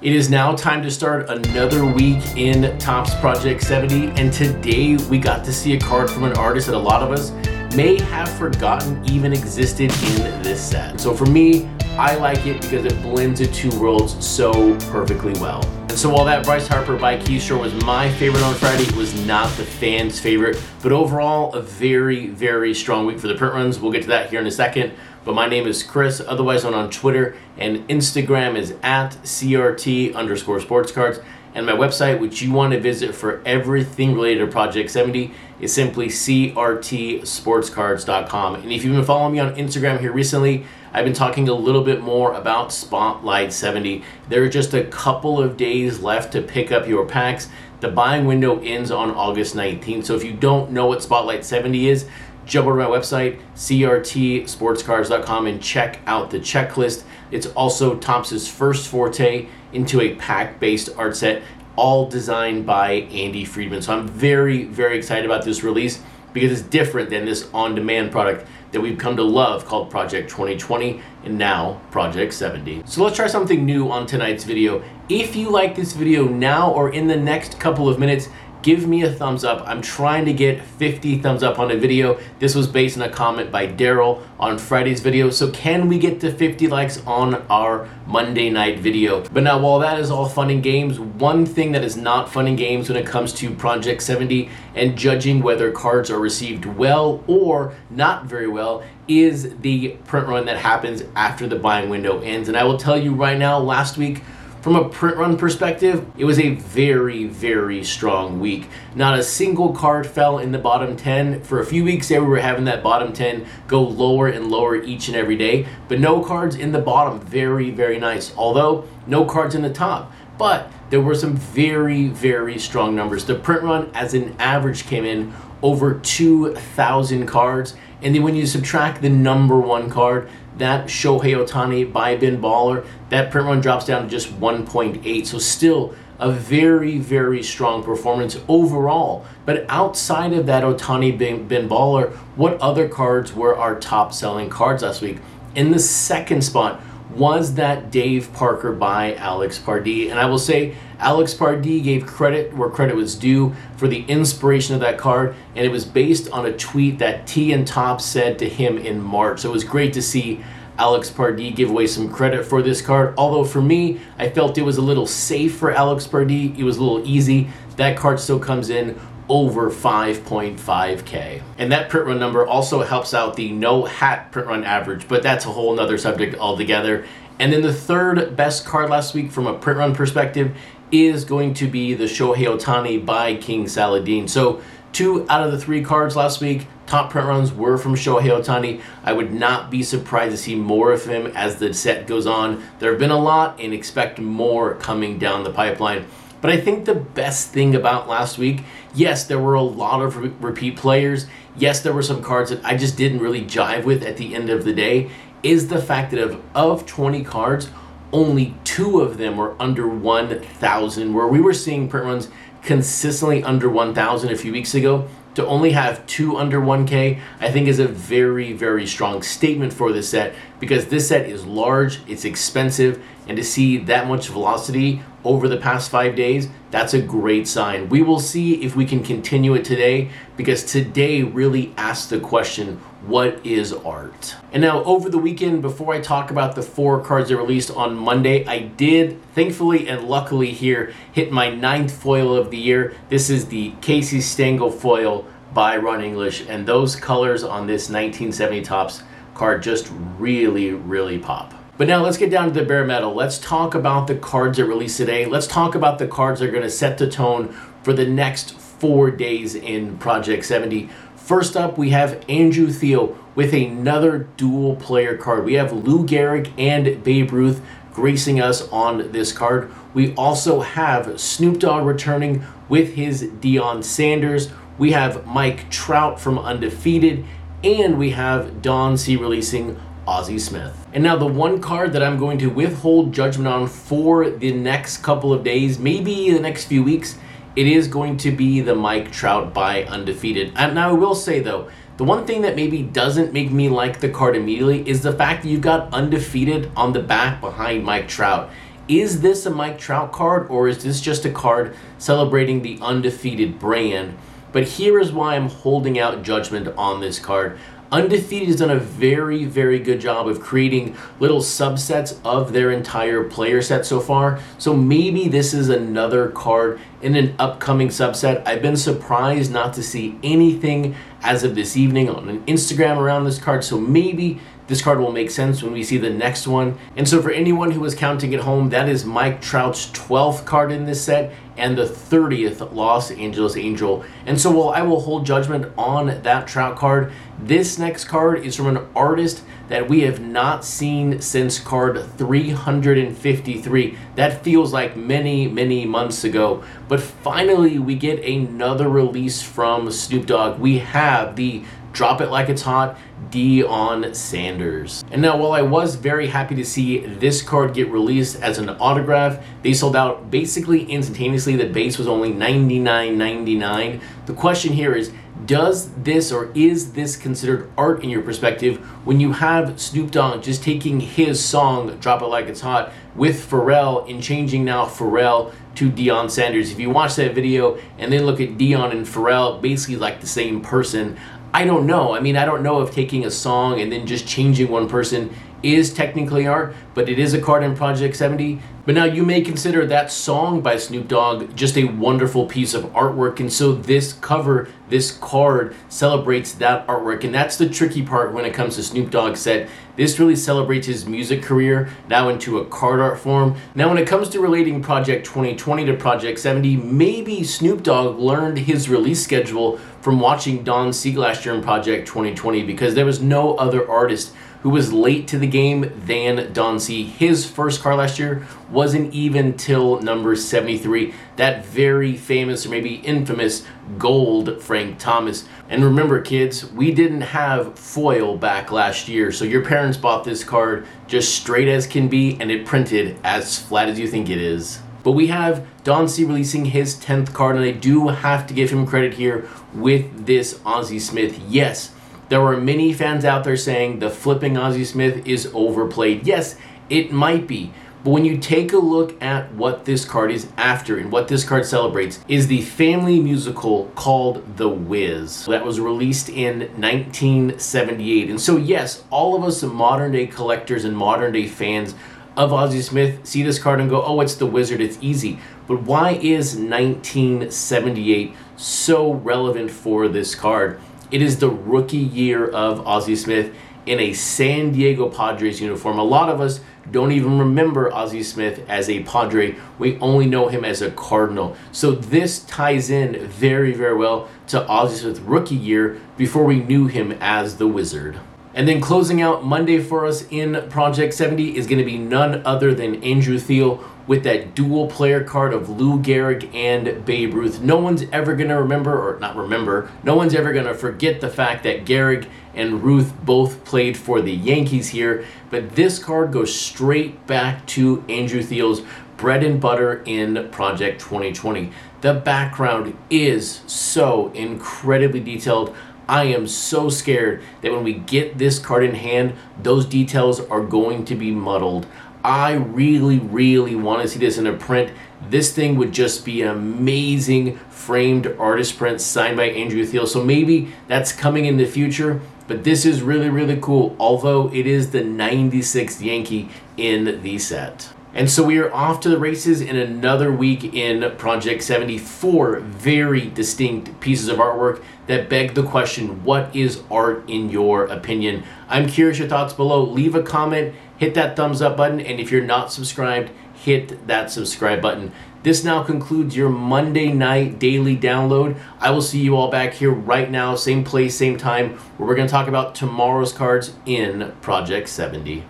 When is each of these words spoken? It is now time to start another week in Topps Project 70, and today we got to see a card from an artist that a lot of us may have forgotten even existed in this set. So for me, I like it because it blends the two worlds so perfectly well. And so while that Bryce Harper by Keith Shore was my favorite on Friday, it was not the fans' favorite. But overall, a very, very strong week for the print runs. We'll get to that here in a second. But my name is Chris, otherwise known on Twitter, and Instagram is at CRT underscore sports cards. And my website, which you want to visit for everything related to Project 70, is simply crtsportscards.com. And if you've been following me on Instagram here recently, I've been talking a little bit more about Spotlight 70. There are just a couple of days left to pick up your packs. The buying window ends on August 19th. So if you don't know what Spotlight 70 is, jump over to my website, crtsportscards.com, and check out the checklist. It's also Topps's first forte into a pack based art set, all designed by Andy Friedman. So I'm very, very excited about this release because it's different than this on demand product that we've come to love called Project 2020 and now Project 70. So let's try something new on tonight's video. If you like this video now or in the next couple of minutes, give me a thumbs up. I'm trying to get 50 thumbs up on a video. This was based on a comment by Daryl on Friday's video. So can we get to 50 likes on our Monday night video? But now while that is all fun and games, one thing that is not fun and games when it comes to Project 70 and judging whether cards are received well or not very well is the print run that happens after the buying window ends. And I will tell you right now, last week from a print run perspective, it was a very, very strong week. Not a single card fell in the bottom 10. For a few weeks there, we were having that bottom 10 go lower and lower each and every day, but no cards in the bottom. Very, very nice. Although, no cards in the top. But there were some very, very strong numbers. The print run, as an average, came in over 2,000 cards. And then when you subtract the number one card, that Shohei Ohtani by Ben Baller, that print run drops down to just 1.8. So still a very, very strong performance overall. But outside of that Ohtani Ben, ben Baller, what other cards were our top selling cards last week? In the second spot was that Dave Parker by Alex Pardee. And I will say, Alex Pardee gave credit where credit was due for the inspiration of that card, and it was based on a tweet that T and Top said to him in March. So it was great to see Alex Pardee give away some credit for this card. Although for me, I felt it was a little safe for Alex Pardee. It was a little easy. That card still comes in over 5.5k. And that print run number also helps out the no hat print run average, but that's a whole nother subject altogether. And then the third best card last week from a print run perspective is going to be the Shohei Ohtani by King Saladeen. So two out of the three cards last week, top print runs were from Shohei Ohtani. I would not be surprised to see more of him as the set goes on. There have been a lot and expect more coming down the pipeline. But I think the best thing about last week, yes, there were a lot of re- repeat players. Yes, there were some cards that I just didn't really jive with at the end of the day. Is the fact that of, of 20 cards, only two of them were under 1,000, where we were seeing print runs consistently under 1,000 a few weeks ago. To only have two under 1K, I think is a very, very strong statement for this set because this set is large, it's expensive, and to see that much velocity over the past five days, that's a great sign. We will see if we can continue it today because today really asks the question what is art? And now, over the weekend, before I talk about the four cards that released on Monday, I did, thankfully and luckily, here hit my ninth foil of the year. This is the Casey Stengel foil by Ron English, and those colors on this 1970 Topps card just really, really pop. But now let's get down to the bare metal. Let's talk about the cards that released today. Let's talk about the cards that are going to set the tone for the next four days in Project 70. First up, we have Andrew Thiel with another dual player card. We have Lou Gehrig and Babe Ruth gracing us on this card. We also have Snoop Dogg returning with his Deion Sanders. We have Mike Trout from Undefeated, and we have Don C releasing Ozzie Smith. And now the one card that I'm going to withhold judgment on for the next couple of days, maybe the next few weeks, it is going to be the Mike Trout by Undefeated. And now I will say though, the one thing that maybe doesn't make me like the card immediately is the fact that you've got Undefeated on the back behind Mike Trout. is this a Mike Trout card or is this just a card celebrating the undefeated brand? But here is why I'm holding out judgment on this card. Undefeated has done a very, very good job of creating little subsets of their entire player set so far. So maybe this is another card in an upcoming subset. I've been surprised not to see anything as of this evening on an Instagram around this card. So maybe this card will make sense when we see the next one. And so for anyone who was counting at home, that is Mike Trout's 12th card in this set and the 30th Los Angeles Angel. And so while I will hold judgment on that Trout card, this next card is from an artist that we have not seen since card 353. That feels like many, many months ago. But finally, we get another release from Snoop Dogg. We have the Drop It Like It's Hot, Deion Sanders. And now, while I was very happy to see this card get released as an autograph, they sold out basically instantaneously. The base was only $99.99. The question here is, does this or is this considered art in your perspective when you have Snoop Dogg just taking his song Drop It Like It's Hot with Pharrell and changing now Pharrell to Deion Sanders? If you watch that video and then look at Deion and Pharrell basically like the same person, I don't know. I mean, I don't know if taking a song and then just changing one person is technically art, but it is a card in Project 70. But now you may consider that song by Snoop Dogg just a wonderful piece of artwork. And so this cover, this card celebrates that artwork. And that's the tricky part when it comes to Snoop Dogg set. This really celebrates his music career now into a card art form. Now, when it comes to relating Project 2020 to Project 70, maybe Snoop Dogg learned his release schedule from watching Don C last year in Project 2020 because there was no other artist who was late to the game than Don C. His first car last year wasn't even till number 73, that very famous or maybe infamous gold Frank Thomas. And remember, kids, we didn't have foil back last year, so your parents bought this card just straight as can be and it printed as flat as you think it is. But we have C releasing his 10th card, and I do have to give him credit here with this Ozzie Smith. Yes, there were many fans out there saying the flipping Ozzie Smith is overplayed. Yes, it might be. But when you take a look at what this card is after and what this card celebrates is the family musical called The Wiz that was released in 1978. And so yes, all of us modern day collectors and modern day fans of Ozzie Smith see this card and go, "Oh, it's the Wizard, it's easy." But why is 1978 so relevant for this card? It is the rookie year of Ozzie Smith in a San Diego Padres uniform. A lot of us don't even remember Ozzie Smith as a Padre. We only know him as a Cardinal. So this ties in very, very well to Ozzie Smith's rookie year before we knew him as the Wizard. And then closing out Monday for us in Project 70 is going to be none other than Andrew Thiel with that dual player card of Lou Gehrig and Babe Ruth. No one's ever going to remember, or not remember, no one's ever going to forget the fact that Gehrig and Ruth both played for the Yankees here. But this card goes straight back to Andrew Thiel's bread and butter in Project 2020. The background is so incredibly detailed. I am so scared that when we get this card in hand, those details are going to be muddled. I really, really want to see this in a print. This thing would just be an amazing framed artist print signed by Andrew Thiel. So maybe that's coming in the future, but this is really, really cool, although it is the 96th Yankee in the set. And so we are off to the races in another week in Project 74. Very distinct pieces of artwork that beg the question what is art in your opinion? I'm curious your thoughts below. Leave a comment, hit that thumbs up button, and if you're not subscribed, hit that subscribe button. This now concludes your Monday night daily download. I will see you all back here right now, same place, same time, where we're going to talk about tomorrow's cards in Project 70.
It 0.00 0.12
is 0.12 0.30
now 0.30 0.54
time 0.54 0.80
to 0.84 0.92
start 0.92 1.28
another 1.28 1.84
week 1.84 2.22
in 2.36 2.78
Topps 2.78 3.16
Project 3.16 3.64
70, 3.64 4.10
and 4.10 4.32
today 4.32 4.96
we 5.10 5.18
got 5.18 5.44
to 5.44 5.52
see 5.52 5.74
a 5.74 5.80
card 5.80 6.08
from 6.08 6.22
an 6.22 6.34
artist 6.34 6.68
that 6.68 6.76
a 6.76 6.78
lot 6.78 7.02
of 7.02 7.10
us 7.10 7.32
may 7.74 8.00
have 8.02 8.28
forgotten 8.38 9.04
even 9.10 9.32
existed 9.32 9.90
in 9.90 10.40
this 10.40 10.62
set. 10.62 11.00
So 11.00 11.12
for 11.12 11.26
me, 11.26 11.68
I 11.98 12.14
like 12.14 12.46
it 12.46 12.60
because 12.62 12.84
it 12.84 13.02
blends 13.02 13.40
the 13.40 13.48
two 13.48 13.76
worlds 13.80 14.24
so 14.24 14.52
perfectly 14.82 15.32
well. 15.40 15.66
And 15.88 15.98
so 15.98 16.10
while 16.10 16.24
that 16.26 16.44
Bryce 16.44 16.68
Harper 16.68 16.96
by 16.96 17.18
Keith 17.18 17.42
Shore 17.42 17.58
was 17.58 17.74
my 17.82 18.08
favorite 18.12 18.44
on 18.44 18.54
Friday, 18.54 18.84
it 18.84 18.94
was 18.94 19.26
not 19.26 19.50
the 19.56 19.64
fans' 19.64 20.20
favorite. 20.20 20.62
But 20.80 20.92
overall, 20.92 21.52
a 21.54 21.60
very, 21.60 22.28
very 22.28 22.72
strong 22.72 23.04
week 23.04 23.18
for 23.18 23.26
the 23.26 23.34
print 23.34 23.52
runs. 23.52 23.80
We'll 23.80 23.90
get 23.90 24.02
to 24.02 24.08
that 24.10 24.30
here 24.30 24.40
in 24.40 24.46
a 24.46 24.52
second. 24.52 24.92
But 25.24 25.34
my 25.34 25.48
name 25.48 25.66
is 25.66 25.82
Chris, 25.82 26.20
otherwise 26.26 26.64
known 26.64 26.74
on 26.74 26.90
Twitter, 26.90 27.34
and 27.56 27.88
Instagram 27.88 28.56
is 28.56 28.74
at 28.82 29.12
CRT 29.22 30.14
underscore 30.14 30.60
sports 30.60 30.92
cards. 30.92 31.20
And 31.54 31.64
my 31.66 31.72
website, 31.72 32.20
which 32.20 32.42
you 32.42 32.52
want 32.52 32.72
to 32.72 32.80
visit 32.80 33.14
for 33.14 33.42
everything 33.44 34.14
related 34.14 34.44
to 34.44 34.46
Project 34.46 34.90
70, 34.90 35.32
is 35.60 35.72
simply 35.72 36.06
crtsportscards.com. 36.06 38.54
And 38.54 38.70
if 38.70 38.84
you've 38.84 38.94
been 38.94 39.04
following 39.04 39.32
me 39.32 39.40
on 39.40 39.56
Instagram 39.56 39.98
here 40.00 40.12
recently, 40.12 40.64
I've 40.92 41.04
been 41.04 41.14
talking 41.14 41.48
a 41.48 41.54
little 41.54 41.82
bit 41.82 42.00
more 42.00 42.32
about 42.34 42.72
Spotlight 42.72 43.52
70. 43.52 44.04
There 44.28 44.44
are 44.44 44.48
just 44.48 44.72
a 44.72 44.84
couple 44.84 45.42
of 45.42 45.56
days 45.56 45.98
left 46.00 46.32
to 46.32 46.42
pick 46.42 46.70
up 46.72 46.86
your 46.86 47.04
packs. 47.06 47.48
The 47.80 47.88
buying 47.88 48.24
window 48.24 48.58
ends 48.60 48.90
on 48.90 49.10
August 49.10 49.54
19th. 49.54 50.06
So 50.06 50.16
if 50.16 50.24
you 50.24 50.32
don't 50.32 50.72
know 50.72 50.86
what 50.86 51.02
Spotlight 51.02 51.44
70 51.44 51.88
is, 51.88 52.06
jump 52.48 52.66
over 52.66 52.82
to 52.82 52.88
my 52.88 52.96
website, 52.96 53.38
crtsportscards.com, 53.54 55.46
and 55.46 55.62
check 55.62 56.00
out 56.06 56.30
the 56.30 56.40
checklist. 56.40 57.04
It's 57.30 57.46
also 57.48 57.96
Topps's 57.96 58.48
first 58.48 58.88
forte 58.88 59.46
into 59.72 60.00
a 60.00 60.14
pack 60.16 60.58
based 60.58 60.88
art 60.96 61.16
set, 61.16 61.42
all 61.76 62.08
designed 62.08 62.66
by 62.66 62.92
Andy 62.92 63.44
Friedman. 63.44 63.82
So 63.82 63.92
I'm 63.92 64.08
very, 64.08 64.64
very 64.64 64.96
excited 64.96 65.26
about 65.26 65.44
this 65.44 65.62
release 65.62 66.02
because 66.32 66.60
it's 66.60 66.68
different 66.68 67.10
than 67.10 67.24
this 67.24 67.48
on 67.52 67.74
demand 67.74 68.10
product 68.10 68.46
that 68.72 68.80
we've 68.80 68.98
come 68.98 69.16
to 69.16 69.22
love 69.22 69.64
called 69.64 69.90
Project 69.90 70.28
2020 70.28 71.00
and 71.24 71.38
now 71.38 71.80
Project 71.90 72.34
70. 72.34 72.82
So 72.84 73.02
let's 73.02 73.16
try 73.16 73.26
something 73.26 73.64
new 73.64 73.90
on 73.90 74.06
tonight's 74.06 74.44
video. 74.44 74.82
If 75.08 75.36
you 75.36 75.50
like 75.50 75.74
this 75.74 75.94
video 75.94 76.28
now 76.28 76.70
or 76.72 76.92
in 76.92 77.06
the 77.06 77.16
next 77.16 77.58
couple 77.58 77.88
of 77.88 77.98
minutes, 77.98 78.28
give 78.62 78.86
me 78.86 79.02
a 79.02 79.12
thumbs 79.12 79.44
up. 79.44 79.62
I'm 79.66 79.82
trying 79.82 80.24
to 80.26 80.32
get 80.32 80.62
50 80.62 81.18
thumbs 81.18 81.42
up 81.42 81.58
on 81.58 81.70
a 81.70 81.76
video. 81.76 82.18
This 82.38 82.54
was 82.54 82.66
based 82.66 82.96
on 82.96 83.02
a 83.02 83.10
comment 83.10 83.50
by 83.50 83.66
Daryl 83.66 84.22
on 84.38 84.58
Friday's 84.58 85.00
video. 85.00 85.30
So 85.30 85.50
can 85.50 85.88
we 85.88 85.98
get 85.98 86.20
to 86.20 86.32
50 86.32 86.66
likes 86.68 87.04
on 87.06 87.34
our 87.48 87.88
Monday 88.06 88.50
night 88.50 88.78
video? 88.78 89.22
But 89.32 89.42
now 89.42 89.58
while 89.58 89.78
that 89.80 89.98
is 89.98 90.10
all 90.10 90.28
fun 90.28 90.50
and 90.50 90.62
games, 90.62 90.98
one 90.98 91.46
thing 91.46 91.72
that 91.72 91.84
is 91.84 91.96
not 91.96 92.32
fun 92.32 92.46
and 92.46 92.58
games 92.58 92.88
when 92.88 92.98
it 92.98 93.06
comes 93.06 93.32
to 93.34 93.50
Project 93.54 94.02
70 94.02 94.48
and 94.74 94.96
judging 94.96 95.40
whether 95.40 95.70
cards 95.70 96.10
are 96.10 96.18
received 96.20 96.64
well 96.64 97.22
or 97.26 97.74
not 97.90 98.26
very 98.26 98.48
well 98.48 98.82
is 99.06 99.56
the 99.60 99.88
print 100.06 100.26
run 100.26 100.44
that 100.44 100.58
happens 100.58 101.02
after 101.16 101.46
the 101.46 101.56
buying 101.56 101.88
window 101.88 102.20
ends. 102.20 102.48
And 102.48 102.56
I 102.56 102.64
will 102.64 102.76
tell 102.76 102.98
you 102.98 103.14
right 103.14 103.38
now, 103.38 103.58
last 103.58 103.96
week 103.96 104.22
from 104.60 104.74
a 104.76 104.88
print 104.88 105.16
run 105.16 105.36
perspective, 105.36 106.04
it 106.16 106.24
was 106.24 106.38
a 106.38 106.54
very, 106.56 107.24
very 107.24 107.84
strong 107.84 108.40
week. 108.40 108.68
Not 108.94 109.18
a 109.18 109.22
single 109.22 109.72
card 109.72 110.06
fell 110.06 110.38
in 110.38 110.52
the 110.52 110.58
bottom 110.58 110.96
10. 110.96 111.42
For 111.42 111.60
a 111.60 111.66
few 111.66 111.84
weeks 111.84 112.08
there, 112.08 112.22
we 112.22 112.28
were 112.28 112.40
having 112.40 112.64
that 112.64 112.82
bottom 112.82 113.12
10 113.12 113.46
go 113.66 113.82
lower 113.82 114.26
and 114.26 114.50
lower 114.50 114.76
each 114.76 115.08
and 115.08 115.16
every 115.16 115.36
day, 115.36 115.66
but 115.88 116.00
no 116.00 116.22
cards 116.22 116.56
in 116.56 116.72
the 116.72 116.80
bottom. 116.80 117.20
Very, 117.20 117.70
very 117.70 117.98
nice. 117.98 118.34
Although, 118.36 118.84
no 119.06 119.24
cards 119.24 119.54
in 119.54 119.62
the 119.62 119.72
top. 119.72 120.12
But 120.38 120.70
there 120.90 121.00
were 121.00 121.14
some 121.14 121.36
very, 121.36 122.06
very 122.06 122.58
strong 122.58 122.94
numbers. 122.94 123.24
The 123.24 123.34
print 123.34 123.62
run, 123.62 123.90
as 123.92 124.14
an 124.14 124.36
average, 124.38 124.86
came 124.86 125.04
in 125.04 125.34
over 125.62 125.94
2,000 125.94 127.26
cards. 127.26 127.74
And 128.00 128.14
then 128.14 128.22
when 128.22 128.36
you 128.36 128.46
subtract 128.46 129.02
the 129.02 129.08
number 129.08 129.58
one 129.58 129.90
card, 129.90 130.30
that 130.58 130.86
Shohei 130.86 131.36
Ohtani 131.36 131.92
by 131.92 132.16
Ben 132.16 132.40
Baller, 132.40 132.84
that 133.10 133.30
print 133.30 133.46
run 133.46 133.60
drops 133.60 133.84
down 133.84 134.04
to 134.04 134.08
just 134.08 134.28
1.8. 134.40 135.26
So 135.26 135.38
still 135.38 135.94
a 136.18 136.30
very, 136.30 136.98
very 136.98 137.42
strong 137.42 137.82
performance 137.82 138.38
overall. 138.48 139.24
But 139.46 139.66
outside 139.68 140.32
of 140.32 140.46
that 140.46 140.64
Ohtani 140.64 141.16
Ben, 141.16 141.46
ben 141.46 141.68
Baller, 141.68 142.12
what 142.36 142.60
other 142.60 142.88
cards 142.88 143.32
were 143.32 143.56
our 143.56 143.78
top 143.78 144.12
selling 144.12 144.48
cards 144.48 144.82
last 144.82 145.02
week? 145.02 145.18
In 145.54 145.70
the 145.70 145.78
second 145.78 146.42
spot 146.42 146.80
was 147.10 147.54
that 147.54 147.90
Dave 147.90 148.32
Parker 148.32 148.72
by 148.72 149.14
Alex 149.14 149.58
Pardee. 149.58 150.10
And 150.10 150.20
I 150.20 150.26
will 150.26 150.38
say, 150.38 150.74
Alex 150.98 151.32
Pardee 151.32 151.80
gave 151.80 152.06
credit 152.06 152.54
where 152.54 152.68
credit 152.68 152.96
was 152.96 153.14
due 153.14 153.54
for 153.76 153.88
the 153.88 154.04
inspiration 154.04 154.74
of 154.74 154.80
that 154.80 154.98
card, 154.98 155.34
and 155.54 155.64
it 155.64 155.70
was 155.70 155.84
based 155.84 156.30
on 156.30 156.44
a 156.46 156.52
tweet 156.52 156.98
that 156.98 157.26
T 157.26 157.52
and 157.52 157.66
Top 157.66 158.00
said 158.00 158.38
to 158.40 158.48
him 158.48 158.76
in 158.78 159.00
March. 159.00 159.40
So 159.40 159.50
it 159.50 159.52
was 159.52 159.64
great 159.64 159.92
to 159.94 160.02
see 160.02 160.44
Alex 160.78 161.10
Pardee 161.10 161.50
give 161.50 161.70
away 161.70 161.86
some 161.86 162.12
credit 162.12 162.44
for 162.44 162.62
this 162.62 162.80
card. 162.80 163.14
Although 163.16 163.44
for 163.44 163.62
me, 163.62 164.00
I 164.18 164.28
felt 164.28 164.58
it 164.58 164.62
was 164.62 164.76
a 164.76 164.82
little 164.82 165.06
safe 165.06 165.56
for 165.56 165.72
Alex 165.72 166.06
Pardee. 166.06 166.54
It 166.56 166.64
was 166.64 166.76
a 166.76 166.82
little 166.82 167.06
easy. 167.06 167.48
That 167.76 167.96
card 167.96 168.20
still 168.20 168.38
comes 168.38 168.70
in 168.70 168.98
over 169.28 169.70
5.5k. 169.70 171.42
And 171.58 171.72
that 171.72 171.88
print 171.88 172.06
run 172.06 172.18
number 172.18 172.46
also 172.46 172.82
helps 172.82 173.12
out 173.12 173.36
the 173.36 173.52
no 173.52 173.84
hat 173.84 174.32
print 174.32 174.48
run 174.48 174.64
average, 174.64 175.08
but 175.08 175.22
that's 175.22 175.44
a 175.44 175.50
whole 175.50 175.74
nother 175.74 175.98
subject 175.98 176.36
altogether. 176.36 177.04
And 177.38 177.52
then 177.52 177.62
the 177.62 177.72
third 177.72 178.36
best 178.36 178.64
card 178.64 178.90
last 178.90 179.14
week 179.14 179.30
from 179.30 179.46
a 179.46 179.54
print 179.56 179.78
run 179.78 179.94
perspective 179.94 180.56
is 180.90 181.24
going 181.24 181.54
to 181.54 181.68
be 181.68 181.94
the 181.94 182.04
Shohei 182.04 182.46
Ohtani 182.46 183.04
by 183.04 183.36
King 183.36 183.66
Saladeen. 183.66 184.28
So 184.28 184.60
two 184.92 185.26
out 185.28 185.44
of 185.44 185.52
the 185.52 185.58
three 185.58 185.84
cards 185.84 186.16
last 186.16 186.40
week, 186.40 186.66
top 186.86 187.10
print 187.10 187.28
runs 187.28 187.52
were 187.52 187.76
from 187.76 187.94
Shohei 187.94 188.42
Ohtani. 188.42 188.80
I 189.04 189.12
would 189.12 189.32
not 189.32 189.70
be 189.70 189.82
surprised 189.82 190.32
to 190.32 190.38
see 190.38 190.54
more 190.54 190.90
of 190.92 191.04
him 191.04 191.26
as 191.28 191.56
the 191.56 191.74
set 191.74 192.06
goes 192.06 192.26
on. 192.26 192.64
There 192.78 192.90
have 192.90 192.98
been 192.98 193.10
a 193.10 193.18
lot 193.18 193.60
and 193.60 193.72
expect 193.74 194.18
more 194.18 194.74
coming 194.76 195.18
down 195.18 195.44
the 195.44 195.50
pipeline. 195.50 196.06
But 196.40 196.50
I 196.50 196.56
think 196.58 196.84
the 196.84 196.94
best 196.94 197.50
thing 197.50 197.74
about 197.74 198.08
last 198.08 198.38
week, 198.38 198.62
yes, 198.94 199.26
there 199.26 199.40
were 199.40 199.54
a 199.54 199.62
lot 199.62 200.00
of 200.00 200.16
re- 200.16 200.32
repeat 200.40 200.76
players. 200.76 201.26
Yes, 201.56 201.80
there 201.80 201.92
were 201.92 202.02
some 202.02 202.22
cards 202.22 202.50
that 202.50 202.64
I 202.64 202.76
just 202.76 202.96
didn't 202.96 203.20
really 203.20 203.42
jive 203.42 203.84
with 203.84 204.04
at 204.04 204.16
the 204.16 204.34
end 204.34 204.50
of 204.50 204.64
the 204.64 204.72
day. 204.72 205.10
Is 205.42 205.68
the 205.68 205.80
fact 205.80 206.10
that 206.12 206.20
of, 206.20 206.40
of 206.54 206.86
20 206.86 207.24
cards, 207.24 207.70
only 208.12 208.54
two 208.64 209.00
of 209.00 209.18
them 209.18 209.36
were 209.36 209.54
under 209.60 209.88
1,000, 209.88 211.14
where 211.14 211.26
we 211.26 211.40
were 211.40 211.54
seeing 211.54 211.88
print 211.88 212.06
runs 212.06 212.28
consistently 212.62 213.42
under 213.42 213.68
1,000 213.68 214.30
a 214.30 214.36
few 214.36 214.52
weeks 214.52 214.74
ago. 214.74 215.08
To 215.34 215.46
only 215.46 215.70
have 215.70 216.04
two 216.06 216.36
under 216.36 216.60
1K, 216.60 217.20
I 217.38 217.52
think 217.52 217.68
is 217.68 217.78
a 217.78 217.86
very, 217.86 218.52
very 218.52 218.86
strong 218.88 219.22
statement 219.22 219.72
for 219.72 219.92
this 219.92 220.08
set 220.08 220.34
because 220.58 220.86
this 220.86 221.08
set 221.08 221.28
is 221.28 221.46
large, 221.46 222.00
it's 222.08 222.24
expensive, 222.24 223.00
and 223.28 223.36
to 223.36 223.44
see 223.44 223.76
that 223.76 224.08
much 224.08 224.28
velocity 224.28 225.00
over 225.24 225.48
the 225.48 225.56
past 225.56 225.90
five 225.90 226.14
days, 226.14 226.48
that's 226.70 226.94
a 226.94 227.02
great 227.02 227.48
sign. 227.48 227.88
We 227.88 228.02
will 228.02 228.20
see 228.20 228.62
if 228.62 228.76
we 228.76 228.84
can 228.84 229.02
continue 229.02 229.54
it 229.54 229.64
today 229.64 230.10
because 230.36 230.64
today 230.64 231.22
really 231.22 231.74
asks 231.76 232.06
the 232.06 232.20
question 232.20 232.80
what 233.06 233.44
is 233.46 233.72
art? 233.72 234.36
And 234.52 234.60
now, 234.60 234.82
over 234.84 235.08
the 235.08 235.18
weekend, 235.18 235.62
before 235.62 235.94
I 235.94 236.00
talk 236.00 236.30
about 236.30 236.54
the 236.54 236.62
four 236.62 237.00
cards 237.00 237.28
that 237.30 237.36
released 237.36 237.70
on 237.70 237.96
Monday, 237.96 238.44
I 238.46 238.58
did, 238.58 239.22
thankfully 239.34 239.88
and 239.88 240.08
luckily, 240.08 240.52
here 240.52 240.92
hit 241.12 241.32
my 241.32 241.48
ninth 241.48 241.92
foil 241.92 242.36
of 242.36 242.50
the 242.50 242.58
year. 242.58 242.94
This 243.08 243.30
is 243.30 243.46
the 243.46 243.72
Casey 243.80 244.20
Stengel 244.20 244.70
foil 244.70 245.26
by 245.54 245.76
Ron 245.76 246.02
English, 246.02 246.44
and 246.48 246.66
those 246.66 246.96
colors 246.96 247.42
on 247.42 247.66
this 247.66 247.88
1970 247.88 248.62
Topps 248.62 249.02
card 249.34 249.62
just 249.62 249.90
really, 250.18 250.72
really 250.72 251.18
pop. 251.18 251.57
But 251.78 251.86
now 251.86 252.02
let's 252.02 252.16
get 252.16 252.30
down 252.30 252.48
to 252.48 252.60
the 252.60 252.66
bare 252.66 252.84
metal. 252.84 253.14
Let's 253.14 253.38
talk 253.38 253.76
about 253.76 254.08
the 254.08 254.16
cards 254.16 254.58
that 254.58 254.64
released 254.64 254.96
today. 254.96 255.26
Let's 255.26 255.46
talk 255.46 255.76
about 255.76 256.00
the 256.00 256.08
cards 256.08 256.40
that 256.40 256.48
are 256.48 256.52
going 256.52 256.64
to 256.64 256.70
set 256.70 256.98
the 256.98 257.08
tone 257.08 257.56
for 257.84 257.92
the 257.92 258.04
next 258.04 258.58
four 258.58 259.12
days 259.12 259.54
in 259.54 259.96
Project 259.98 260.44
70. 260.44 260.90
First 261.14 261.56
up, 261.56 261.78
we 261.78 261.90
have 261.90 262.24
Andrew 262.28 262.72
Thiel 262.72 263.16
with 263.36 263.54
another 263.54 264.26
dual 264.36 264.74
player 264.74 265.16
card. 265.16 265.44
We 265.44 265.54
have 265.54 265.72
Lou 265.72 266.04
Gehrig 266.04 266.52
and 266.58 267.04
Babe 267.04 267.30
Ruth 267.32 267.64
gracing 267.92 268.40
us 268.40 268.68
on 268.70 269.12
this 269.12 269.30
card. 269.30 269.70
We 269.94 270.14
also 270.16 270.62
have 270.62 271.20
Snoop 271.20 271.60
Dogg 271.60 271.86
returning 271.86 272.44
with 272.68 272.94
his 272.94 273.22
Deion 273.22 273.84
Sanders. 273.84 274.50
We 274.78 274.92
have 274.92 275.26
Mike 275.26 275.70
Trout 275.70 276.18
from 276.18 276.40
Undefeated, 276.40 277.24
and 277.62 277.98
we 277.98 278.10
have 278.10 278.62
Don 278.62 278.96
C 278.96 279.14
releasing 279.14 279.80
Ozzie 280.08 280.38
Smith. 280.38 280.74
And 280.94 281.04
now 281.04 281.16
the 281.16 281.26
one 281.26 281.60
card 281.60 281.92
that 281.92 282.02
I'm 282.02 282.18
going 282.18 282.38
to 282.38 282.46
withhold 282.46 283.12
judgment 283.12 283.46
on 283.46 283.66
for 283.66 284.30
the 284.30 284.52
next 284.52 285.02
couple 285.02 285.34
of 285.34 285.44
days, 285.44 285.78
maybe 285.78 286.32
the 286.32 286.40
next 286.40 286.64
few 286.64 286.82
weeks, 286.82 287.18
it 287.54 287.66
is 287.66 287.88
going 287.88 288.16
to 288.18 288.30
be 288.30 288.62
the 288.62 288.74
Mike 288.74 289.12
Trout 289.12 289.52
by 289.52 289.84
Undefeated. 289.84 290.54
And 290.56 290.74
now 290.74 290.88
I 290.88 290.92
will 290.94 291.14
say 291.14 291.40
though, 291.40 291.68
the 291.98 292.04
one 292.04 292.26
thing 292.26 292.40
that 292.40 292.56
maybe 292.56 292.82
doesn't 292.82 293.34
make 293.34 293.50
me 293.50 293.68
like 293.68 294.00
the 294.00 294.08
card 294.08 294.34
immediately 294.34 294.88
is 294.88 295.02
the 295.02 295.12
fact 295.12 295.42
that 295.42 295.50
you've 295.50 295.60
got 295.60 295.92
Undefeated 295.92 296.70
on 296.74 296.94
the 296.94 297.00
back 297.00 297.42
behind 297.42 297.84
Mike 297.84 298.08
Trout. 298.08 298.50
is 298.88 299.20
this 299.20 299.44
a 299.44 299.50
Mike 299.50 299.78
Trout 299.78 300.10
card 300.10 300.48
or 300.48 300.68
is 300.68 300.82
this 300.84 301.02
just 301.02 301.26
a 301.26 301.30
card 301.30 301.76
celebrating 301.98 302.62
the 302.62 302.78
undefeated 302.80 303.58
brand? 303.58 304.16
But 304.52 304.64
here 304.64 304.98
is 304.98 305.12
why 305.12 305.36
I'm 305.36 305.50
holding 305.50 305.98
out 305.98 306.22
judgment 306.22 306.68
on 306.78 307.00
this 307.00 307.18
card. 307.18 307.58
Undefeated 307.90 308.48
has 308.48 308.56
done 308.56 308.70
a 308.70 308.78
very, 308.78 309.46
very 309.46 309.78
good 309.78 309.98
job 309.98 310.28
of 310.28 310.40
creating 310.40 310.94
little 311.20 311.40
subsets 311.40 312.18
of 312.22 312.52
their 312.52 312.70
entire 312.70 313.24
player 313.24 313.62
set 313.62 313.86
so 313.86 313.98
far. 313.98 314.38
So 314.58 314.74
maybe 314.74 315.26
this 315.26 315.54
is 315.54 315.70
another 315.70 316.28
card 316.28 316.78
in 317.00 317.16
an 317.16 317.34
upcoming 317.38 317.88
subset. 317.88 318.46
I've 318.46 318.60
been 318.60 318.76
surprised 318.76 319.50
not 319.50 319.72
to 319.74 319.82
see 319.82 320.18
anything 320.22 320.96
as 321.22 321.44
of 321.44 321.54
this 321.54 321.78
evening 321.78 322.10
on 322.10 322.28
an 322.28 322.44
Instagram 322.44 322.98
around 322.98 323.24
this 323.24 323.38
card. 323.38 323.64
So 323.64 323.80
maybe 323.80 324.38
this 324.66 324.82
card 324.82 325.00
will 325.00 325.12
make 325.12 325.30
sense 325.30 325.62
when 325.62 325.72
we 325.72 325.82
see 325.82 325.96
the 325.96 326.10
next 326.10 326.46
one. 326.46 326.78
And 326.94 327.08
so 327.08 327.22
for 327.22 327.30
anyone 327.30 327.70
who 327.70 327.80
was 327.80 327.94
counting 327.94 328.34
at 328.34 328.40
home, 328.40 328.68
that 328.68 328.86
is 328.86 329.06
Mike 329.06 329.40
Trout's 329.40 329.90
12th 329.92 330.44
card 330.44 330.70
in 330.70 330.84
this 330.84 331.02
set 331.02 331.32
and 331.58 331.76
the 331.76 331.84
30th 331.84 332.72
Los 332.72 333.10
Angeles 333.10 333.56
Angel. 333.56 334.04
And 334.24 334.40
so 334.40 334.50
while 334.50 334.70
I 334.70 334.82
will 334.82 335.00
hold 335.00 335.26
judgment 335.26 335.72
on 335.76 336.22
that 336.22 336.46
Trout 336.46 336.76
card, 336.76 337.12
this 337.38 337.78
next 337.78 338.06
card 338.06 338.44
is 338.44 338.56
from 338.56 338.66
an 338.68 338.86
artist 338.96 339.42
that 339.68 339.88
we 339.88 340.00
have 340.00 340.20
not 340.20 340.64
seen 340.64 341.20
since 341.20 341.58
card 341.58 342.02
353. 342.16 343.98
That 344.14 344.42
feels 344.42 344.72
like 344.72 344.96
many, 344.96 345.46
many 345.46 345.84
months 345.84 346.24
ago. 346.24 346.64
But 346.88 347.00
finally, 347.00 347.78
we 347.78 347.94
get 347.94 348.24
another 348.24 348.88
release 348.88 349.42
from 349.42 349.90
Snoop 349.90 350.26
Dogg. 350.26 350.58
We 350.58 350.78
have 350.78 351.36
the 351.36 351.62
Drop 351.92 352.20
It 352.20 352.30
Like 352.30 352.48
It's 352.48 352.62
Hot, 352.62 352.98
Deion 353.30 354.14
Sanders. 354.14 355.04
And 355.10 355.20
now, 355.20 355.36
while 355.36 355.52
I 355.52 355.62
was 355.62 355.96
very 355.96 356.28
happy 356.28 356.54
to 356.54 356.64
see 356.64 356.98
this 357.00 357.42
card 357.42 357.74
get 357.74 357.90
released 357.90 358.40
as 358.40 358.58
an 358.58 358.68
autograph, 358.70 359.44
they 359.62 359.72
sold 359.72 359.96
out 359.96 360.30
basically 360.30 360.84
instantaneously. 360.84 361.56
The 361.56 361.66
base 361.66 361.98
was 361.98 362.06
only 362.06 362.30
$99.99. 362.32 364.00
The 364.26 364.34
question 364.34 364.72
here 364.72 364.94
is, 364.94 365.12
does 365.46 365.90
this 365.94 366.32
or 366.32 366.50
is 366.54 366.92
this 366.92 367.16
considered 367.16 367.70
art 367.78 368.02
in 368.02 368.10
your 368.10 368.22
perspective 368.22 368.78
when 369.06 369.20
you 369.20 369.32
have 369.32 369.80
Snoop 369.80 370.10
Dogg 370.10 370.42
just 370.42 370.62
taking 370.62 371.00
his 371.00 371.42
song 371.42 371.96
Drop 371.98 372.22
It 372.22 372.26
Like 372.26 372.46
It's 372.46 372.60
Hot 372.60 372.92
with 373.14 373.48
Pharrell 373.48 374.08
and 374.10 374.22
changing 374.22 374.64
now 374.64 374.84
Pharrell 374.84 375.52
to 375.76 375.90
Deion 375.90 376.30
Sanders? 376.30 376.72
If 376.72 376.80
you 376.80 376.90
watch 376.90 377.14
that 377.16 377.34
video 377.34 377.78
and 377.98 378.12
then 378.12 378.26
look 378.26 378.40
at 378.40 378.58
Deion 378.58 378.90
and 378.90 379.06
Pharrell 379.06 379.60
basically 379.60 379.96
like 379.96 380.20
the 380.20 380.26
same 380.26 380.60
person, 380.60 381.16
I 381.52 381.64
don't 381.64 381.86
know. 381.86 382.14
I 382.14 382.20
mean, 382.20 382.36
I 382.36 382.44
don't 382.44 382.62
know 382.62 382.82
if 382.82 382.92
taking 382.92 383.24
a 383.24 383.30
song 383.30 383.80
and 383.80 383.90
then 383.90 384.06
just 384.06 384.26
changing 384.26 384.68
one 384.70 384.88
person 384.88 385.34
is 385.62 385.92
technically 385.92 386.46
art, 386.46 386.74
but 386.94 387.08
it 387.08 387.18
is 387.18 387.34
a 387.34 387.40
card 387.40 387.64
in 387.64 387.74
Project 387.74 388.16
70. 388.16 388.60
But 388.88 388.94
now 388.94 389.04
you 389.04 389.22
may 389.22 389.42
consider 389.42 389.84
that 389.84 390.10
song 390.10 390.62
by 390.62 390.78
Snoop 390.78 391.08
Dogg 391.08 391.54
just 391.54 391.76
a 391.76 391.84
wonderful 391.84 392.46
piece 392.46 392.72
of 392.72 392.84
artwork. 392.94 393.38
And 393.38 393.52
so 393.52 393.72
this 393.72 394.14
cover, 394.14 394.70
this 394.88 395.10
card 395.10 395.76
celebrates 395.90 396.54
that 396.54 396.86
artwork. 396.86 397.22
And 397.22 397.34
that's 397.34 397.58
the 397.58 397.68
tricky 397.68 398.00
part 398.00 398.32
when 398.32 398.46
it 398.46 398.54
comes 398.54 398.76
to 398.76 398.82
Snoop 398.82 399.10
Dogg 399.10 399.36
set. 399.36 399.68
This 399.96 400.18
really 400.18 400.36
celebrates 400.36 400.86
his 400.86 401.04
music 401.04 401.42
career 401.42 401.90
now 402.08 402.30
into 402.30 402.60
a 402.60 402.64
card 402.64 403.00
art 403.00 403.18
form. 403.18 403.56
Now, 403.74 403.90
when 403.90 403.98
it 403.98 404.08
comes 404.08 404.30
to 404.30 404.40
relating 404.40 404.80
Project 404.80 405.26
2020 405.26 405.84
to 405.84 405.92
Project 405.92 406.38
70, 406.38 406.78
maybe 406.78 407.44
Snoop 407.44 407.82
Dogg 407.82 408.18
learned 408.18 408.56
his 408.56 408.88
release 408.88 409.22
schedule 409.22 409.76
from 410.00 410.18
watching 410.18 410.64
Don 410.64 410.94
C 410.94 411.14
last 411.14 411.44
year 411.44 411.54
in 411.54 411.62
Project 411.62 412.08
2020 412.08 412.62
because 412.62 412.94
there 412.94 413.04
was 413.04 413.20
no 413.20 413.54
other 413.56 413.86
artist 413.86 414.32
who 414.62 414.70
was 414.70 414.92
late 414.92 415.28
to 415.28 415.38
the 415.38 415.46
game 415.46 415.92
than 416.06 416.52
Don 416.52 416.80
C. 416.80 417.04
His 417.04 417.48
first 417.48 417.82
car 417.82 417.94
last 417.94 418.18
year 418.18 418.46
wasn't 418.78 419.12
even 419.12 419.54
till 419.54 420.00
number 420.02 420.36
73, 420.36 421.12
that 421.34 421.66
very 421.66 422.16
famous 422.16 422.64
or 422.64 422.68
maybe 422.68 422.94
infamous 422.94 423.64
gold 423.98 424.62
Frank 424.62 425.00
Thomas. 425.00 425.48
And 425.68 425.82
remember, 425.82 426.20
kids, 426.20 426.64
we 426.64 426.92
didn't 426.92 427.22
have 427.22 427.76
foil 427.76 428.36
back 428.36 428.70
last 428.70 429.08
year, 429.08 429.32
so 429.32 429.44
your 429.44 429.64
parents 429.64 429.98
bought 429.98 430.22
this 430.22 430.44
card 430.44 430.86
just 431.08 431.34
straight 431.34 431.66
as 431.66 431.88
can 431.88 432.06
be 432.06 432.36
and 432.38 432.52
it 432.52 432.66
printed 432.66 433.18
as 433.24 433.58
flat 433.58 433.88
as 433.88 433.98
you 433.98 434.06
think 434.06 434.30
it 434.30 434.38
is. 434.38 434.78
But 435.02 435.12
we 435.12 435.26
have 435.26 435.66
C 435.84 436.22
releasing 436.24 436.66
his 436.66 436.94
10th 436.98 437.34
card, 437.34 437.56
and 437.56 437.64
I 437.64 437.72
do 437.72 438.06
have 438.06 438.46
to 438.46 438.54
give 438.54 438.70
him 438.70 438.86
credit 438.86 439.14
here 439.14 439.48
with 439.74 440.24
this 440.24 440.60
Ozzie 440.64 441.00
Smith. 441.00 441.36
Yes, 441.48 441.90
there 442.28 442.40
were 442.40 442.56
many 442.56 442.92
fans 442.92 443.24
out 443.24 443.42
there 443.42 443.56
saying 443.56 443.98
the 443.98 444.08
flipping 444.08 444.56
Ozzie 444.56 444.84
Smith 444.84 445.26
is 445.26 445.50
overplayed. 445.52 446.28
Yes, 446.28 446.54
it 446.88 447.10
might 447.10 447.48
be. 447.48 447.72
But 448.04 448.10
when 448.10 448.24
you 448.24 448.38
take 448.38 448.72
a 448.72 448.78
look 448.78 449.20
at 449.20 449.52
what 449.54 449.84
this 449.84 450.04
card 450.04 450.30
is 450.30 450.46
after 450.56 450.98
and 450.98 451.10
what 451.10 451.26
this 451.26 451.44
card 451.44 451.66
celebrates 451.66 452.20
is 452.28 452.46
the 452.46 452.62
family 452.62 453.18
musical 453.18 453.90
called 453.96 454.56
The 454.56 454.68
Wiz 454.68 455.46
that 455.46 455.64
was 455.64 455.80
released 455.80 456.28
in 456.28 456.60
1978. 456.80 458.30
And 458.30 458.40
so 458.40 458.56
yes, 458.56 459.02
all 459.10 459.34
of 459.34 459.42
us 459.42 459.62
modern 459.64 460.12
day 460.12 460.28
collectors 460.28 460.84
and 460.84 460.96
modern 460.96 461.32
day 461.32 461.48
fans 461.48 461.96
of 462.36 462.52
Ozzie 462.52 462.82
Smith 462.82 463.26
see 463.26 463.42
this 463.42 463.58
card 463.58 463.80
and 463.80 463.90
go, 463.90 464.00
"Oh, 464.00 464.20
it's 464.20 464.36
the 464.36 464.46
Wizard, 464.46 464.80
it's 464.80 464.96
easy." 465.00 465.40
But 465.66 465.82
why 465.82 466.12
is 466.22 466.56
1978 466.56 468.32
so 468.56 469.12
relevant 469.12 469.72
for 469.72 470.06
this 470.06 470.36
card? 470.36 470.78
It 471.10 471.20
is 471.20 471.38
the 471.38 471.50
rookie 471.50 471.96
year 471.96 472.46
of 472.46 472.86
Ozzie 472.86 473.16
Smith 473.16 473.50
in 473.86 473.98
a 473.98 474.12
San 474.12 474.70
Diego 474.70 475.08
Padres 475.08 475.60
uniform. 475.60 475.98
A 475.98 476.04
lot 476.04 476.28
of 476.28 476.40
us 476.40 476.60
don't 476.90 477.12
even 477.12 477.38
remember 477.38 477.92
Ozzie 477.92 478.22
Smith 478.22 478.64
as 478.68 478.88
a 478.88 479.02
Padre. 479.04 479.56
We 479.78 479.98
only 479.98 480.26
know 480.26 480.48
him 480.48 480.64
as 480.64 480.82
a 480.82 480.90
Cardinal. 480.90 481.56
So 481.72 481.92
this 481.92 482.40
ties 482.40 482.90
in 482.90 483.26
very, 483.26 483.72
very 483.72 483.96
well 483.96 484.28
to 484.48 484.66
Ozzie 484.66 484.96
Smith's 484.96 485.20
rookie 485.20 485.54
year 485.54 486.00
before 486.16 486.44
we 486.44 486.60
knew 486.60 486.86
him 486.86 487.12
as 487.20 487.56
the 487.56 487.66
Wizard. 487.66 488.20
And 488.54 488.66
then 488.66 488.80
closing 488.80 489.22
out 489.22 489.44
Monday 489.44 489.78
for 489.78 490.06
us 490.06 490.26
in 490.30 490.66
Project 490.68 491.14
70 491.14 491.56
is 491.56 491.66
going 491.66 491.78
to 491.78 491.84
be 491.84 491.98
none 491.98 492.44
other 492.44 492.74
than 492.74 493.02
Andrew 493.04 493.38
Thiel 493.38 493.84
with 494.08 494.24
that 494.24 494.54
dual 494.54 494.88
player 494.88 495.22
card 495.22 495.52
of 495.52 495.68
Lou 495.68 496.00
Gehrig 496.00 496.52
and 496.54 497.04
Babe 497.04 497.34
Ruth. 497.34 497.60
No 497.60 497.76
one's 497.76 498.04
ever 498.10 498.34
going 498.34 498.48
to 498.48 498.58
remember, 498.58 498.98
or 498.98 499.20
not 499.20 499.36
remember, 499.36 499.90
no 500.02 500.16
one's 500.16 500.34
ever 500.34 500.52
going 500.52 500.66
to 500.66 500.74
forget 500.74 501.20
the 501.20 501.28
fact 501.28 501.62
that 501.62 501.84
Gehrig 501.84 502.26
and 502.54 502.82
Ruth 502.82 503.12
both 503.22 503.64
played 503.64 503.96
for 503.96 504.20
the 504.20 504.32
Yankees 504.32 504.88
here. 504.88 505.24
But 505.50 505.76
this 505.76 505.98
card 505.98 506.32
goes 506.32 506.52
straight 506.52 507.26
back 507.26 507.66
to 507.68 508.02
Andrew 508.08 508.42
Thiel's 508.42 508.82
bread 509.18 509.44
and 509.44 509.60
butter 509.60 510.02
in 510.06 510.48
Project 510.50 511.00
2020. 511.00 511.70
The 512.00 512.14
background 512.14 512.96
is 513.10 513.60
so 513.66 514.30
incredibly 514.32 515.20
detailed. 515.20 515.76
I 516.08 516.24
am 516.24 516.46
so 516.46 516.88
scared 516.88 517.42
that 517.60 517.70
when 517.70 517.84
we 517.84 517.92
get 517.92 518.38
this 518.38 518.58
card 518.58 518.82
in 518.82 518.94
hand, 518.94 519.34
those 519.62 519.84
details 519.84 520.40
are 520.40 520.62
going 520.62 521.04
to 521.04 521.14
be 521.14 521.30
muddled. 521.30 521.86
I 522.24 522.52
really, 522.52 523.18
really 523.18 523.76
want 523.76 524.02
to 524.02 524.08
see 524.08 524.18
this 524.18 524.38
in 524.38 524.46
a 524.46 524.52
print. 524.52 524.92
This 525.30 525.52
thing 525.52 525.76
would 525.76 525.92
just 525.92 526.24
be 526.24 526.42
an 526.42 526.48
amazing 526.48 527.56
framed 527.70 528.26
artist 528.38 528.76
print 528.76 529.00
signed 529.00 529.36
by 529.36 529.44
Andrew 529.44 529.84
Thiel. 529.84 530.06
So 530.06 530.22
maybe 530.22 530.72
that's 530.88 531.12
coming 531.12 531.44
in 531.46 531.56
the 531.56 531.66
future, 531.66 532.20
but 532.46 532.64
this 532.64 532.84
is 532.84 533.02
really, 533.02 533.28
really 533.28 533.58
cool, 533.60 533.96
although 533.98 534.52
it 534.52 534.66
is 534.66 534.90
the 534.90 535.00
96th 535.00 536.00
Yankee 536.00 536.48
in 536.76 537.22
the 537.22 537.38
set. 537.38 537.88
And 538.14 538.30
so 538.30 538.42
we 538.42 538.58
are 538.58 538.72
off 538.74 539.00
to 539.00 539.10
the 539.10 539.18
races 539.18 539.60
in 539.60 539.76
another 539.76 540.32
week 540.32 540.74
in 540.74 541.14
Project 541.18 541.62
74. 541.62 542.60
Very 542.60 543.28
distinct 543.28 544.00
pieces 544.00 544.28
of 544.28 544.38
artwork 544.38 544.82
that 545.06 545.28
beg 545.28 545.54
the 545.54 545.62
question 545.62 546.24
what 546.24 546.54
is 546.56 546.82
art 546.90 547.28
in 547.28 547.50
your 547.50 547.84
opinion? 547.84 548.44
I'm 548.68 548.88
curious 548.88 549.18
your 549.18 549.28
thoughts 549.28 549.52
below. 549.52 549.84
Leave 549.84 550.14
a 550.14 550.22
comment, 550.22 550.74
hit 550.98 551.14
that 551.14 551.36
thumbs 551.36 551.62
up 551.62 551.76
button, 551.76 552.00
and 552.00 552.20
if 552.20 552.30
you're 552.30 552.42
not 552.44 552.72
subscribed, 552.72 553.30
hit 553.54 554.06
that 554.06 554.30
subscribe 554.30 554.82
button. 554.82 555.12
This 555.42 555.64
now 555.64 555.82
concludes 555.82 556.36
your 556.36 556.50
Monday 556.50 557.12
night 557.12 557.58
daily 557.58 557.96
download. 557.96 558.58
I 558.80 558.90
will 558.90 559.00
see 559.00 559.20
you 559.20 559.36
all 559.36 559.50
back 559.50 559.74
here 559.74 559.90
right 559.90 560.30
now, 560.30 560.56
same 560.56 560.84
place, 560.84 561.16
same 561.16 561.38
time, 561.38 561.78
where 561.96 562.08
we're 562.08 562.16
going 562.16 562.28
to 562.28 562.32
talk 562.32 562.48
about 562.48 562.74
tomorrow's 562.74 563.32
cards 563.32 563.74
in 563.86 564.32
Project 564.42 564.88
70. 564.88 565.44